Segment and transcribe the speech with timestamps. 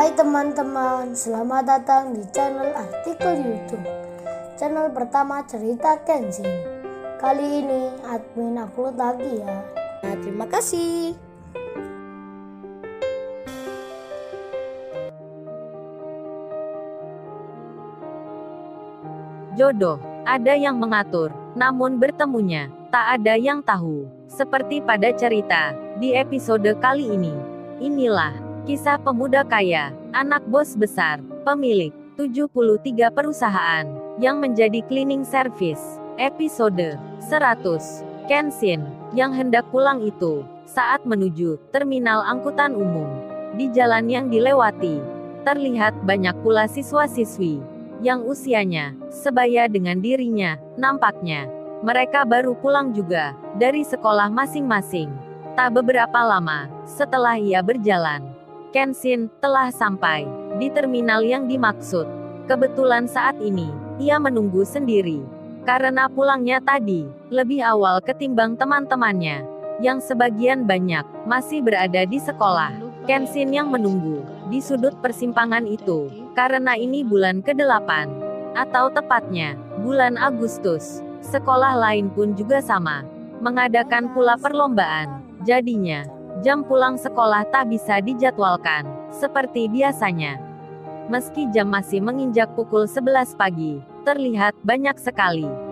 [0.00, 3.84] Hai teman-teman, selamat datang di channel artikel YouTube.
[4.56, 6.48] Channel pertama cerita Kenshin.
[7.20, 9.60] Kali ini admin upload lagi ya.
[10.00, 11.12] Nah, terima kasih.
[19.52, 24.08] Jodoh, ada yang mengatur, namun bertemunya, tak ada yang tahu.
[24.32, 27.36] Seperti pada cerita, di episode kali ini.
[27.84, 33.86] Inilah, kisah pemuda kaya, anak bos besar, pemilik, 73 perusahaan,
[34.20, 36.00] yang menjadi cleaning service.
[36.20, 38.28] Episode 100.
[38.28, 38.84] Kenshin,
[39.16, 43.08] yang hendak pulang itu, saat menuju terminal angkutan umum.
[43.56, 45.02] Di jalan yang dilewati,
[45.42, 47.58] terlihat banyak pula siswa-siswi
[48.04, 50.56] yang usianya sebaya dengan dirinya.
[50.76, 51.48] Nampaknya
[51.80, 55.08] mereka baru pulang juga dari sekolah masing-masing.
[55.56, 58.22] Tak beberapa lama setelah ia berjalan,
[58.70, 60.22] Kenshin telah sampai
[60.62, 62.06] di terminal yang dimaksud.
[62.46, 63.66] Kebetulan saat ini
[63.98, 65.26] ia menunggu sendiri
[65.66, 67.02] karena pulangnya tadi
[67.34, 69.42] lebih awal ketimbang teman-temannya
[69.82, 72.70] yang sebagian banyak masih berada di sekolah.
[73.10, 76.06] Kenshin yang menunggu di sudut persimpangan itu
[76.38, 77.90] karena ini bulan ke-8
[78.54, 81.02] atau tepatnya bulan Agustus.
[81.26, 83.02] Sekolah lain pun juga sama
[83.42, 85.26] mengadakan pula perlombaan.
[85.42, 90.40] Jadinya, jam pulang sekolah tak bisa dijadwalkan seperti biasanya.
[91.12, 95.70] Meski jam masih menginjak pukul 11 pagi, terlihat banyak sekali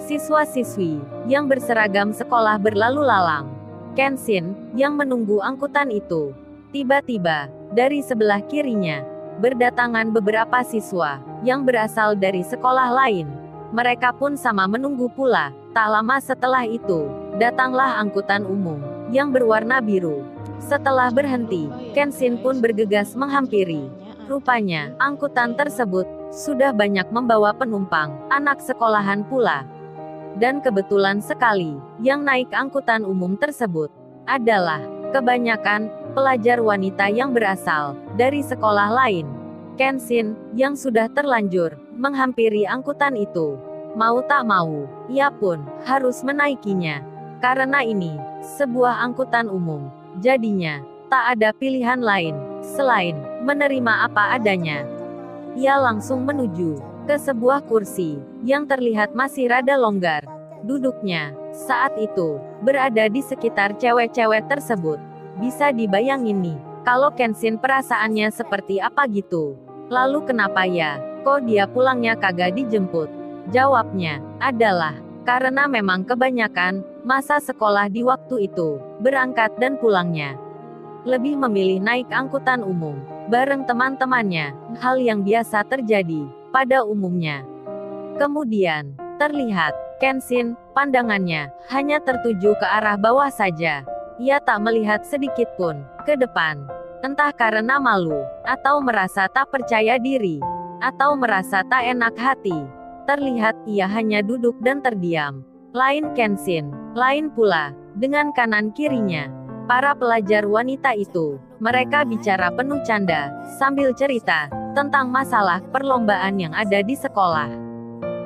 [0.00, 0.96] siswa-siswi
[1.28, 3.52] yang berseragam sekolah berlalu lalang.
[3.92, 6.32] Kenshin, yang menunggu angkutan itu,
[6.72, 9.04] tiba-tiba, dari sebelah kirinya,
[9.44, 13.28] berdatangan beberapa siswa yang berasal dari sekolah lain.
[13.76, 15.52] Mereka pun sama menunggu pula.
[15.70, 17.06] Tak lama setelah itu,
[17.38, 20.22] datanglah angkutan umum yang berwarna biru.
[20.62, 23.90] Setelah berhenti, Kenshin pun bergegas menghampiri.
[24.30, 29.66] Rupanya, angkutan tersebut sudah banyak membawa penumpang, anak sekolahan pula.
[30.38, 33.90] Dan kebetulan sekali, yang naik angkutan umum tersebut
[34.30, 34.78] adalah
[35.10, 39.26] kebanyakan pelajar wanita yang berasal dari sekolah lain.
[39.74, 43.58] Kenshin, yang sudah terlanjur menghampiri angkutan itu,
[43.98, 47.02] mau tak mau, ia pun harus menaikinya.
[47.40, 49.92] Karena ini sebuah angkutan umum,
[50.24, 50.80] jadinya
[51.12, 54.84] tak ada pilihan lain selain menerima apa adanya.
[55.58, 60.24] Ia langsung menuju ke sebuah kursi yang terlihat masih rada longgar.
[60.62, 65.00] Duduknya saat itu berada di sekitar cewek-cewek tersebut.
[65.40, 69.56] Bisa dibayangin nih, kalau Kenshin perasaannya seperti apa gitu.
[69.90, 73.08] Lalu kenapa ya, kok dia pulangnya kagak dijemput?
[73.50, 74.94] Jawabnya adalah
[75.26, 80.36] karena memang kebanyakan masa sekolah di waktu itu berangkat dan pulangnya
[81.08, 83.00] lebih memilih naik angkutan umum
[83.30, 84.52] bareng teman-temannya,
[84.82, 87.46] hal yang biasa terjadi pada umumnya.
[88.18, 89.72] Kemudian, terlihat
[90.02, 93.86] Kenshin, pandangannya hanya tertuju ke arah bawah saja.
[94.20, 96.66] Ia tak melihat sedikit pun ke depan.
[97.00, 100.36] Entah karena malu, atau merasa tak percaya diri,
[100.84, 102.60] atau merasa tak enak hati.
[103.08, 105.49] Terlihat ia hanya duduk dan terdiam.
[105.70, 109.30] Lain Kenshin, lain pula, dengan kanan kirinya.
[109.70, 116.82] Para pelajar wanita itu, mereka bicara penuh canda, sambil cerita, tentang masalah perlombaan yang ada
[116.82, 117.54] di sekolah.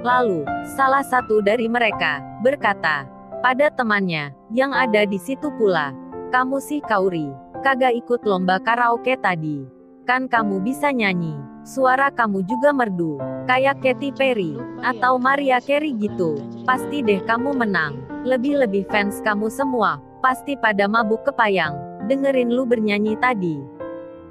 [0.00, 3.04] Lalu, salah satu dari mereka, berkata,
[3.44, 5.92] pada temannya, yang ada di situ pula.
[6.32, 7.28] Kamu sih Kauri,
[7.60, 9.68] kagak ikut lomba karaoke tadi.
[10.08, 13.16] Kan kamu bisa nyanyi, suara kamu juga merdu,
[13.48, 14.54] kayak Katy Perry,
[14.84, 16.36] atau Maria Carey gitu.
[16.68, 18.04] Pasti deh kamu menang.
[18.24, 21.76] Lebih-lebih fans kamu semua, pasti pada mabuk kepayang,
[22.08, 23.60] dengerin lu bernyanyi tadi.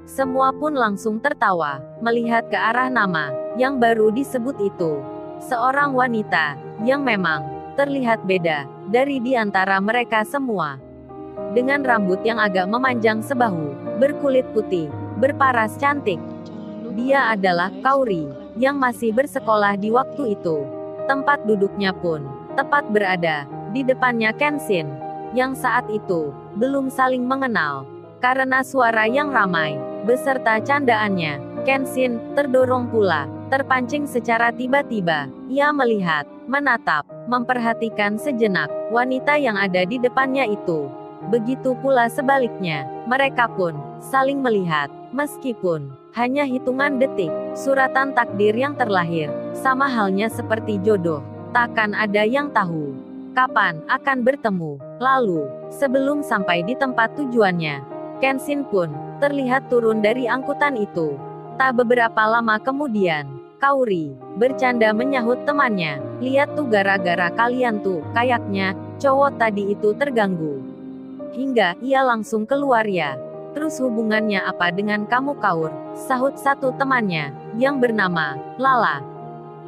[0.06, 4.98] Semua pun langsung tertawa, melihat ke arah nama, yang baru disebut itu.
[5.46, 7.46] Seorang wanita, yang memang,
[7.78, 10.78] terlihat beda, dari di antara mereka semua.
[11.54, 14.90] Dengan rambut yang agak memanjang sebahu, berkulit putih,
[15.22, 16.18] berparas cantik.
[16.94, 20.62] Dia adalah Kauri, yang masih bersekolah di waktu itu.
[21.10, 22.22] Tempat duduknya pun,
[22.54, 24.86] tepat berada, di depannya Kenshin,
[25.34, 27.82] yang saat itu, belum saling mengenal.
[28.22, 29.74] Karena suara yang ramai,
[30.06, 35.26] beserta candaannya, Kenshin, terdorong pula, terpancing secara tiba-tiba.
[35.50, 40.86] Ia melihat, menatap, memperhatikan sejenak, wanita yang ada di depannya itu.
[41.32, 47.30] Begitu pula sebaliknya, mereka pun saling melihat, meskipun hanya hitungan detik.
[47.54, 51.22] Suratan takdir yang terlahir, sama halnya seperti jodoh,
[51.54, 54.78] takkan ada yang tahu kapan akan bertemu.
[55.02, 57.82] Lalu, sebelum sampai di tempat tujuannya,
[58.22, 58.88] Kenshin pun
[59.18, 61.18] terlihat turun dari angkutan itu.
[61.58, 63.26] Tak beberapa lama kemudian,
[63.58, 65.98] Kauri bercanda menyahut temannya.
[66.22, 70.62] Lihat tuh gara-gara kalian tuh, kayaknya cowok tadi itu terganggu.
[71.34, 73.18] Hingga ia langsung keluar ya.
[73.54, 75.70] Terus hubungannya apa dengan kamu Kaur?
[75.94, 78.98] Sahut satu temannya, yang bernama Lala.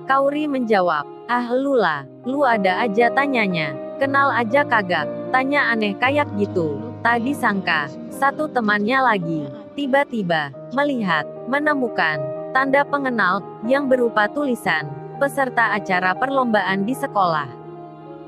[0.06, 3.74] Kauri menjawab, ah lula, lu ada aja tanyanya.
[3.98, 6.78] Kenal aja kagak, tanya aneh kayak gitu.
[7.02, 12.22] Tadi sangka, satu temannya lagi, tiba-tiba, melihat, menemukan,
[12.54, 14.86] tanda pengenal, yang berupa tulisan,
[15.18, 17.46] peserta acara perlombaan di sekolah.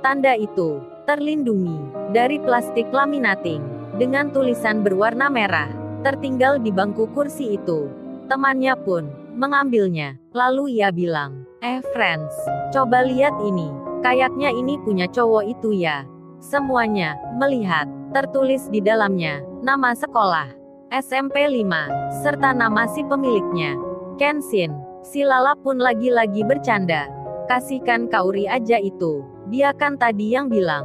[0.03, 1.79] Tanda itu, terlindungi,
[2.11, 3.63] dari plastik laminating,
[3.99, 5.69] dengan tulisan berwarna merah,
[6.07, 7.91] tertinggal di bangku kursi itu.
[8.31, 12.33] Temannya pun, mengambilnya, lalu ia bilang, eh friends,
[12.71, 13.67] coba lihat ini,
[14.07, 16.07] kayaknya ini punya cowok itu ya.
[16.39, 20.55] Semuanya, melihat, tertulis di dalamnya, nama sekolah,
[20.95, 23.75] SMP 5, serta nama si pemiliknya.
[24.23, 24.71] Kenshin,
[25.03, 27.11] si Lala pun lagi-lagi bercanda.
[27.51, 30.85] Kasihkan Kauri aja itu, dia kan tadi yang bilang,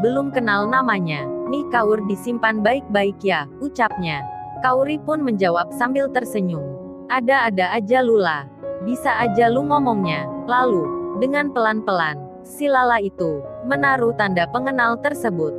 [0.00, 1.33] belum kenal namanya.
[1.54, 4.26] Nih Kaur disimpan baik-baik ya, ucapnya.
[4.58, 6.66] Kauri pun menjawab sambil tersenyum.
[7.06, 8.50] Ada-ada aja Lula.
[8.82, 10.26] Bisa aja lu ngomongnya.
[10.50, 10.82] Lalu,
[11.22, 13.38] dengan pelan-pelan, si Lala itu,
[13.70, 15.54] menaruh tanda pengenal tersebut.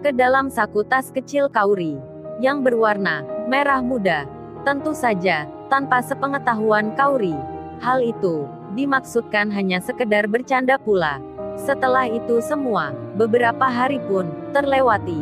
[0.00, 2.00] Ke dalam saku tas kecil Kauri.
[2.40, 3.20] Yang berwarna,
[3.52, 4.24] merah muda.
[4.64, 7.36] Tentu saja, tanpa sepengetahuan Kauri.
[7.84, 11.20] Hal itu, dimaksudkan hanya sekedar bercanda pula.
[11.58, 15.18] Setelah itu semua, beberapa hari pun terlewati.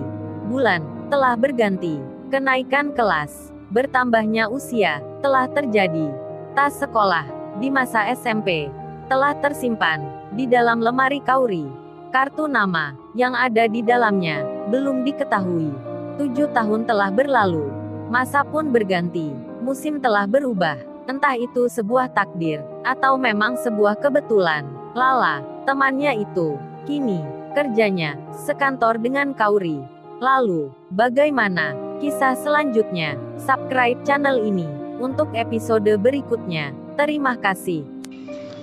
[0.52, 1.96] Bulan telah berganti,
[2.28, 6.12] kenaikan kelas, bertambahnya usia telah terjadi.
[6.52, 7.24] Tas sekolah
[7.56, 8.68] di masa SMP
[9.08, 10.04] telah tersimpan
[10.36, 11.64] di dalam lemari Kauri.
[12.12, 15.72] Kartu nama yang ada di dalamnya belum diketahui.
[16.16, 17.68] Tujuh tahun telah berlalu,
[18.08, 20.80] masa pun berganti, musim telah berubah.
[21.06, 24.66] Entah itu sebuah takdir atau memang sebuah kebetulan.
[24.96, 26.54] Lala, temannya itu,
[26.86, 27.20] kini,
[27.52, 29.82] kerjanya, sekantor dengan Kauri.
[30.22, 33.18] Lalu, bagaimana kisah selanjutnya?
[33.36, 34.64] Subscribe channel ini
[35.02, 36.72] untuk episode berikutnya.
[36.96, 37.84] Terima kasih.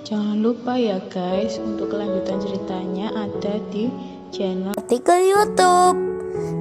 [0.04, 3.88] Jangan lupa ya guys, untuk kelanjutan ceritanya ada di
[4.34, 5.98] channel Artikel YouTube.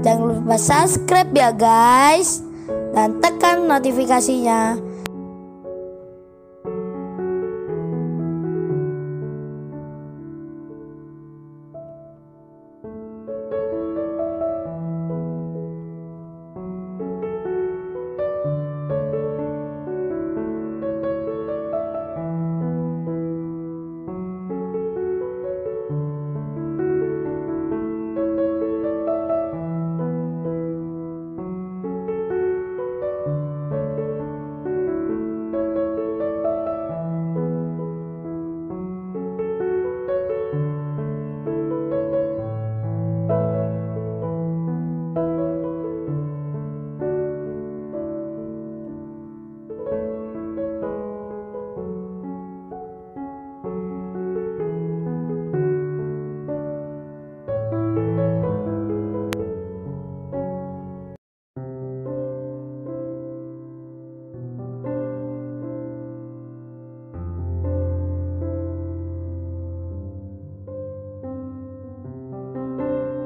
[0.06, 2.46] Jangan lupa subscribe ya guys.
[2.94, 4.78] Dan tekan notifikasinya